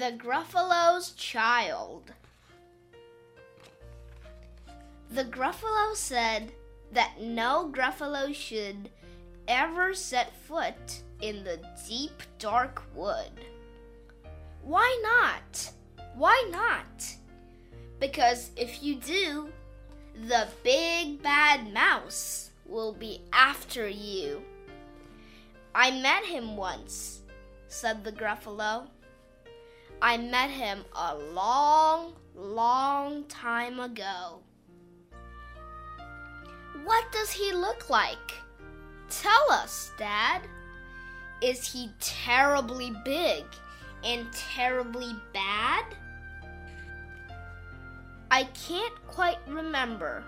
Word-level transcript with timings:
The 0.00 0.12
Gruffalo's 0.12 1.10
Child. 1.10 2.14
The 5.10 5.24
Gruffalo 5.26 5.94
said 5.94 6.52
that 6.90 7.20
no 7.20 7.70
Gruffalo 7.70 8.34
should 8.34 8.88
ever 9.46 9.92
set 9.92 10.34
foot 10.34 11.02
in 11.20 11.44
the 11.44 11.60
deep, 11.86 12.22
dark 12.38 12.82
wood. 12.94 13.44
Why 14.62 14.98
not? 15.02 15.70
Why 16.14 16.48
not? 16.50 17.14
Because 17.98 18.52
if 18.56 18.82
you 18.82 18.94
do, 18.94 19.50
the 20.14 20.48
big 20.64 21.22
bad 21.22 21.74
mouse 21.74 22.52
will 22.66 22.94
be 22.94 23.20
after 23.34 23.86
you. 23.86 24.42
I 25.74 25.90
met 25.90 26.24
him 26.24 26.56
once, 26.56 27.20
said 27.68 28.02
the 28.02 28.12
Gruffalo. 28.12 28.86
I 30.02 30.16
met 30.16 30.48
him 30.48 30.84
a 30.96 31.14
long, 31.14 32.14
long 32.34 33.24
time 33.24 33.80
ago. 33.80 34.40
What 36.84 37.12
does 37.12 37.30
he 37.30 37.52
look 37.52 37.90
like? 37.90 38.32
Tell 39.10 39.52
us, 39.52 39.92
Dad. 39.98 40.42
Is 41.42 41.70
he 41.70 41.90
terribly 42.00 42.94
big 43.04 43.44
and 44.02 44.32
terribly 44.32 45.14
bad? 45.34 45.84
I 48.30 48.44
can't 48.44 49.06
quite 49.06 49.38
remember, 49.46 50.24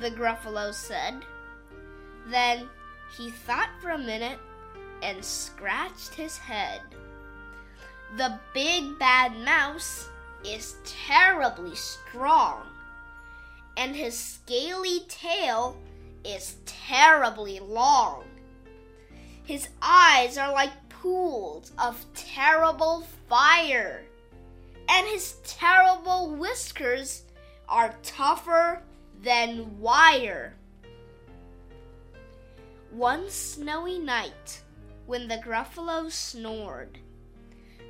the 0.00 0.10
Gruffalo 0.10 0.72
said. 0.72 1.24
Then 2.28 2.68
he 3.16 3.30
thought 3.30 3.70
for 3.82 3.90
a 3.90 3.98
minute 3.98 4.38
and 5.02 5.22
scratched 5.22 6.14
his 6.14 6.38
head. 6.38 6.80
The 8.16 8.38
big 8.52 8.98
bad 8.98 9.36
mouse 9.36 10.08
is 10.44 10.74
terribly 10.84 11.76
strong, 11.76 12.66
and 13.76 13.94
his 13.94 14.18
scaly 14.18 15.04
tail 15.08 15.76
is 16.24 16.56
terribly 16.66 17.60
long. 17.60 18.24
His 19.44 19.68
eyes 19.80 20.38
are 20.38 20.52
like 20.52 20.72
pools 20.88 21.70
of 21.78 22.04
terrible 22.14 23.06
fire, 23.28 24.02
and 24.88 25.06
his 25.06 25.36
terrible 25.44 26.34
whiskers 26.34 27.22
are 27.68 27.94
tougher 28.02 28.82
than 29.22 29.78
wire. 29.78 30.54
One 32.90 33.30
snowy 33.30 34.00
night, 34.00 34.62
when 35.06 35.28
the 35.28 35.38
Gruffalo 35.38 36.10
snored, 36.10 36.98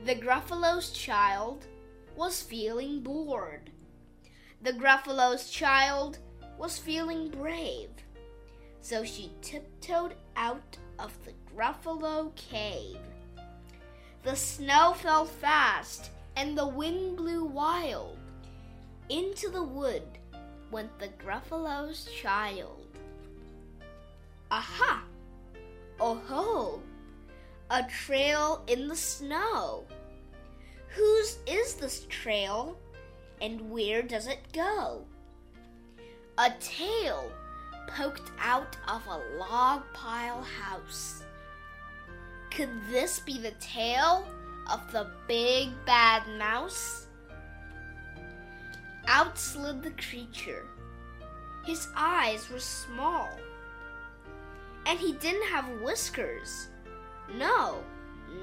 the 0.04 0.14
Gruffalo's 0.14 0.92
child 0.92 1.66
was 2.16 2.40
feeling 2.40 3.00
bored. 3.00 3.70
The 4.62 4.72
Gruffalo's 4.72 5.50
child 5.50 6.18
was 6.58 6.78
feeling 6.78 7.28
brave. 7.28 7.90
So 8.80 9.04
she 9.04 9.30
tiptoed 9.42 10.14
out 10.36 10.78
of 10.98 11.12
the 11.24 11.34
Gruffalo 11.54 12.34
cave. 12.34 12.96
The 14.22 14.36
snow 14.36 14.94
fell 14.96 15.26
fast 15.26 16.10
and 16.34 16.56
the 16.56 16.66
wind 16.66 17.18
blew 17.18 17.44
wild. 17.44 18.16
Into 19.10 19.50
the 19.50 19.62
wood 19.62 20.02
went 20.70 20.98
the 20.98 21.08
Gruffalo's 21.08 22.08
child. 22.22 22.89
A 27.80 27.84
trail 27.84 28.62
in 28.66 28.88
the 28.88 28.96
snow. 28.96 29.86
Whose 30.88 31.38
is 31.46 31.76
this 31.76 32.04
trail 32.10 32.76
and 33.40 33.70
where 33.70 34.02
does 34.02 34.26
it 34.26 34.52
go? 34.52 35.06
A 36.36 36.50
tail 36.60 37.32
poked 37.88 38.32
out 38.38 38.76
of 38.86 39.00
a 39.06 39.38
log 39.38 39.84
pile 39.94 40.42
house. 40.42 41.22
Could 42.50 42.68
this 42.90 43.20
be 43.20 43.38
the 43.38 43.54
tail 43.60 44.26
of 44.70 44.92
the 44.92 45.10
big 45.26 45.70
bad 45.86 46.24
mouse? 46.38 47.06
Out 49.06 49.38
slid 49.38 49.82
the 49.82 49.92
creature. 49.92 50.66
His 51.64 51.88
eyes 51.96 52.50
were 52.50 52.60
small. 52.60 53.30
And 54.84 54.98
he 54.98 55.14
didn't 55.14 55.48
have 55.48 55.80
whiskers. 55.80 56.68
No, 57.36 57.78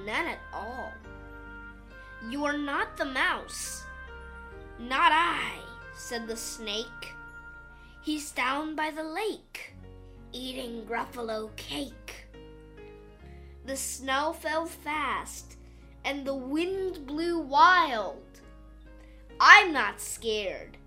none 0.06 0.26
at 0.26 0.40
all. 0.54 0.92
You 2.30 2.46
are 2.46 2.58
not 2.58 2.98
the 2.98 3.06
mouse. 3.06 3.84
Not 4.80 5.12
I, 5.12 5.60
said 5.96 6.28
the 6.28 6.38
snake. 6.38 7.14
He's 8.02 8.32
down 8.32 8.76
by 8.76 8.92
the 8.92 9.04
lake, 9.04 9.74
eating 10.32 10.86
Gruffalo 10.86 11.56
cake. 11.56 12.28
The 13.66 13.76
snow 13.76 14.34
fell 14.40 14.66
fast, 14.66 15.58
and 16.06 16.26
the 16.26 16.34
wind 16.34 17.06
blew 17.06 17.40
wild. 17.40 18.24
I'm 19.40 19.74
not 19.74 20.00
scared, 20.00 20.78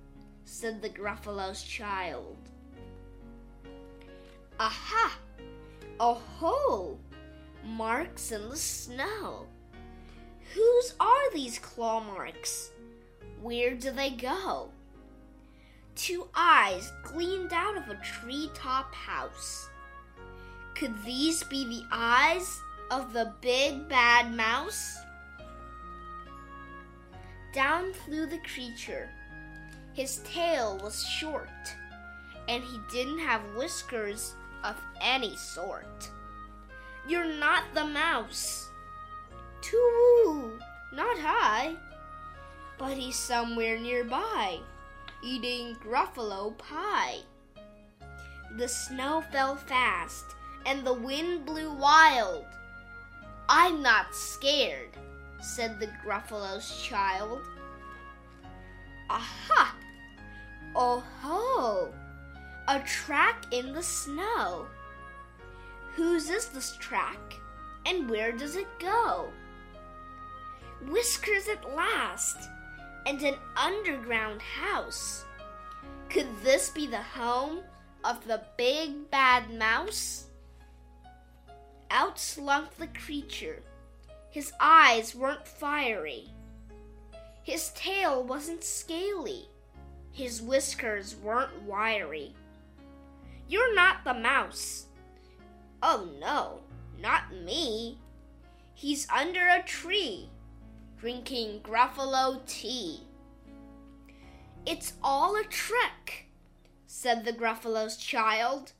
said 0.44 0.80
the 0.80 0.88
Gruffalo's 0.88 1.62
child. 1.62 2.36
Aha! 4.58 5.18
Oh 6.00 6.14
ho! 6.38 6.98
Marks 7.65 8.32
in 8.32 8.48
the 8.48 8.56
snow. 8.56 9.47
Whose 10.54 10.94
are 10.98 11.32
these 11.32 11.59
claw 11.59 12.00
marks? 12.00 12.71
Where 13.41 13.75
do 13.75 13.91
they 13.91 14.10
go? 14.10 14.71
Two 15.94 16.28
eyes 16.34 16.93
gleamed 17.04 17.53
out 17.53 17.76
of 17.76 17.88
a 17.88 18.00
treetop 18.03 18.94
house. 18.94 19.69
Could 20.75 20.94
these 21.04 21.43
be 21.44 21.65
the 21.65 21.84
eyes 21.93 22.60
of 22.91 23.12
the 23.12 23.34
big 23.41 23.88
bad 23.88 24.34
mouse? 24.34 24.98
Down 27.53 27.92
flew 27.92 28.27
the 28.27 28.41
creature. 28.54 29.10
His 29.92 30.19
tail 30.25 30.78
was 30.82 31.04
short, 31.04 31.48
and 32.48 32.62
he 32.62 32.81
didn't 32.91 33.19
have 33.19 33.42
whiskers 33.56 34.34
of 34.65 34.77
any 35.00 35.37
sort. 35.37 36.10
You're 37.08 37.32
not 37.32 37.64
the 37.74 37.84
mouse. 37.84 38.68
Too, 39.62 40.58
not 40.92 41.16
I. 41.20 41.76
But 42.78 42.96
he's 42.96 43.16
somewhere 43.16 43.78
nearby, 43.78 44.58
eating 45.22 45.76
Gruffalo 45.84 46.56
pie. 46.58 47.18
The 48.56 48.68
snow 48.68 49.22
fell 49.30 49.56
fast, 49.56 50.24
and 50.66 50.84
the 50.84 50.94
wind 50.94 51.46
blew 51.46 51.72
wild. 51.72 52.44
I'm 53.48 53.82
not 53.82 54.14
scared, 54.14 54.90
said 55.40 55.78
the 55.78 55.88
Gruffalo's 56.04 56.82
child. 56.82 57.40
Aha! 59.08 59.74
Oh 60.74 61.02
ho! 61.20 61.92
A 62.68 62.80
track 62.80 63.44
in 63.50 63.72
the 63.72 63.82
snow. 63.82 64.66
Whose 65.96 66.30
is 66.30 66.46
this 66.46 66.76
track, 66.76 67.34
and 67.84 68.08
where 68.08 68.32
does 68.32 68.56
it 68.56 68.68
go? 68.78 69.30
Whiskers 70.88 71.48
at 71.48 71.74
last, 71.74 72.36
and 73.06 73.20
an 73.22 73.34
underground 73.56 74.40
house. 74.42 75.24
Could 76.08 76.28
this 76.42 76.70
be 76.70 76.86
the 76.86 77.02
home 77.02 77.60
of 78.04 78.26
the 78.26 78.42
big 78.56 79.10
bad 79.10 79.53
mouse? 79.53 80.26
Out 81.91 82.18
slunk 82.18 82.76
the 82.76 82.86
creature. 82.88 83.62
His 84.30 84.53
eyes 84.60 85.15
weren't 85.15 85.47
fiery. 85.47 86.32
His 87.42 87.70
tail 87.70 88.22
wasn't 88.22 88.62
scaly. 88.62 89.48
His 90.12 90.41
whiskers 90.41 91.16
weren't 91.16 91.62
wiry. 91.62 92.34
You're 93.48 93.74
not 93.74 94.04
the 94.04 94.15
mouse. 94.15 94.86
Oh 95.82 96.09
no, 96.21 96.60
not 97.00 97.34
me. 97.34 97.98
He's 98.74 99.09
under 99.10 99.47
a 99.48 99.62
tree, 99.62 100.28
drinking 100.98 101.60
Gruffalo 101.62 102.44
tea. 102.47 103.00
It's 104.66 104.92
all 105.03 105.36
a 105.36 105.44
trick, 105.44 106.27
said 106.86 107.24
the 107.24 107.32
Gruffalo's 107.32 107.97
child, 107.97 108.72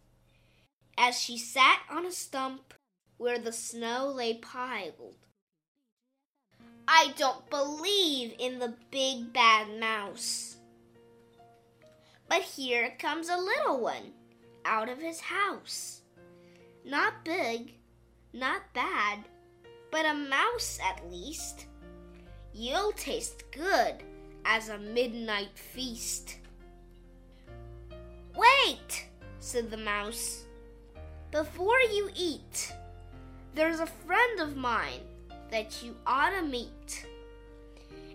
as 0.99 1.19
she 1.19 1.38
sat 1.38 1.81
on 1.91 2.05
a 2.05 2.12
stump 2.12 2.75
where 3.17 3.38
the 3.38 3.52
snow 3.52 4.08
lay 4.08 4.35
piled. 4.35 5.17
I 6.87 7.14
don't 7.17 7.49
believe 7.49 8.35
in 8.38 8.58
the 8.58 8.75
big 8.91 9.32
bad 9.32 9.79
mouse. 9.79 10.56
But 12.29 12.43
here 12.43 12.94
comes 12.99 13.29
a 13.29 13.37
little 13.37 13.81
one 13.81 14.12
out 14.64 14.88
of 14.88 14.99
his 14.99 15.20
house. 15.20 16.00
Not 16.90 17.25
big, 17.25 17.75
not 18.32 18.62
bad, 18.75 19.20
but 19.92 20.04
a 20.04 20.12
mouse 20.12 20.81
at 20.84 21.08
least. 21.08 21.66
You'll 22.52 22.90
taste 22.90 23.44
good 23.52 24.02
as 24.44 24.70
a 24.70 24.78
midnight 24.78 25.56
feast. 25.56 26.38
Wait, 28.37 29.06
said 29.38 29.70
the 29.70 29.76
mouse. 29.76 30.46
Before 31.31 31.81
you 31.92 32.10
eat, 32.16 32.72
there's 33.54 33.78
a 33.78 33.87
friend 33.87 34.40
of 34.40 34.56
mine 34.56 35.02
that 35.52 35.84
you 35.84 35.94
ought 36.08 36.31
to 36.31 36.42
meet. 36.42 37.06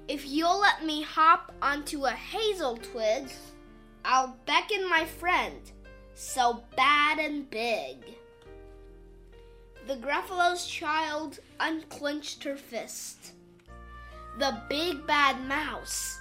If 0.09 0.27
you'll 0.27 0.59
let 0.59 0.83
me 0.83 1.01
hop 1.01 1.53
onto 1.61 2.03
a 2.03 2.11
hazel 2.11 2.75
twig, 2.75 3.29
I'll 4.03 4.35
beckon 4.45 4.89
my 4.89 5.05
friend, 5.05 5.61
so 6.13 6.61
bad 6.75 7.19
and 7.19 7.49
big. 7.49 8.17
The 9.87 9.97
Gruffalo's 9.97 10.65
child 10.65 11.39
unclenched 11.59 12.43
her 12.43 12.57
fist. 12.57 13.33
The 14.39 14.59
big 14.67 15.05
bad 15.05 15.47
mouse. 15.47 16.19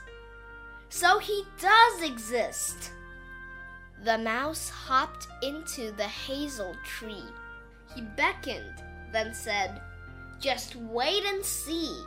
So 0.91 1.19
he 1.19 1.45
does 1.59 2.03
exist. 2.03 2.93
The 4.05 4.19
mouse 4.19 4.69
hopped 4.69 5.29
into 5.43 5.93
the 5.93 6.05
hazel 6.05 6.77
tree. 6.85 7.25
He 7.95 8.03
beckoned, 8.03 8.83
then 9.13 9.33
said, 9.33 9.81
Just 10.41 10.77
wait 10.77 11.25
and 11.25 11.43
see. 11.43 12.05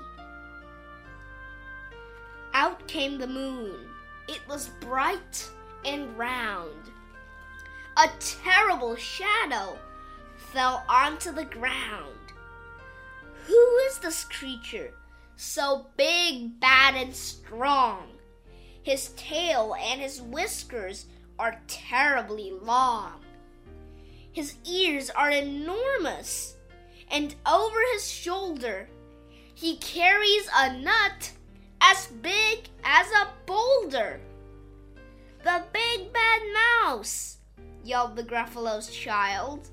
Out 2.54 2.88
came 2.88 3.18
the 3.18 3.26
moon. 3.26 3.90
It 4.28 4.42
was 4.48 4.70
bright 4.80 5.50
and 5.86 6.16
round. 6.16 6.92
A 7.98 8.10
terrible 8.20 8.96
shadow 8.96 9.80
fell 10.38 10.84
onto 10.88 11.32
the 11.32 11.46
ground. 11.46 12.14
Who 13.46 13.78
is 13.88 14.00
this 14.00 14.24
creature, 14.24 14.94
so 15.36 15.88
big, 15.98 16.60
bad, 16.60 16.96
and 16.96 17.16
strong? 17.16 18.10
His 18.84 19.10
tail 19.18 19.76
and 19.80 20.00
his 20.00 20.22
whiskers 20.22 21.06
are 21.38 21.62
terribly 21.68 22.52
long. 22.52 23.22
His 24.32 24.56
ears 24.66 25.10
are 25.10 25.32
enormous, 25.32 26.56
and 27.10 27.36
over 27.46 27.78
his 27.94 28.10
shoulder 28.10 28.88
he 29.56 29.78
carries 29.78 30.48
a 30.56 30.78
nut 30.78 31.32
as 31.82 32.08
big 32.22 32.70
as 32.84 33.08
a 33.12 33.30
boulder. 33.46 34.20
The 35.44 35.64
big 35.74 36.14
bad 36.14 36.42
mouse, 36.86 37.38
yelled 37.84 38.16
the 38.16 38.24
Gruffalo's 38.24 38.90
child. 38.90 39.70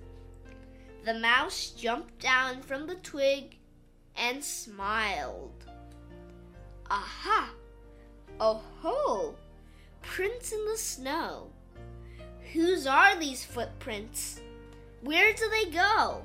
The 1.05 1.15
mouse 1.15 1.71
jumped 1.71 2.19
down 2.21 2.63
from 2.63 2.87
the 2.87 2.95
twig 2.97 3.57
and 4.17 4.43
smiled. 4.43 5.65
Aha! 6.91 7.51
Oh 8.41 8.63
ho! 8.81 9.35
Prints 10.03 10.53
in 10.53 10.65
the 10.65 10.79
snow. 10.79 11.51
Whose 12.53 12.87
are 12.87 13.19
these 13.19 13.45
footprints? 13.45 14.41
Where 15.03 15.33
do 15.35 15.51
they 15.51 15.71
go? 15.71 16.23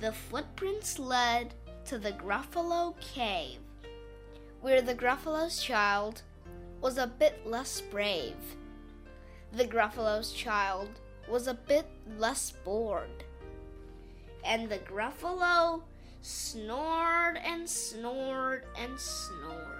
The 0.00 0.12
footprints 0.12 0.98
led 0.98 1.54
to 1.86 1.98
the 1.98 2.12
Gruffalo 2.12 2.94
cave 3.00 3.60
where 4.60 4.82
the 4.82 4.94
Gruffalo's 4.94 5.62
child 5.62 6.22
was 6.80 6.98
a 6.98 7.06
bit 7.06 7.46
less 7.46 7.80
brave. 7.80 8.34
The 9.52 9.64
Gruffalo's 9.64 10.32
child 10.32 10.88
was 11.28 11.46
a 11.46 11.54
bit 11.54 11.86
less 12.18 12.50
bored. 12.64 13.24
And 14.46 14.68
the 14.68 14.78
Gruffalo 14.78 15.82
snored 16.22 17.38
and 17.44 17.68
snored 17.68 18.64
and 18.78 18.98
snored. 18.98 19.75